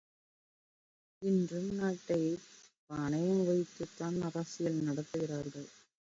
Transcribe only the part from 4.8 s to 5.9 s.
நடத்துகிறார்கள்.